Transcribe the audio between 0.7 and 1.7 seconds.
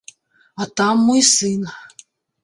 там мой сын.